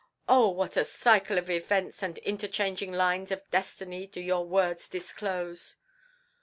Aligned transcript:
Oh, 0.27 0.49
what 0.49 0.77
a 0.77 0.83
cycle 0.83 1.37
of 1.37 1.47
events 1.51 2.01
and 2.01 2.17
interchanging 2.17 2.91
lines 2.91 3.29
of 3.31 3.47
destiny 3.51 4.07
do 4.07 4.19
your 4.19 4.47
words 4.47 4.89
disclose!" 4.89 5.75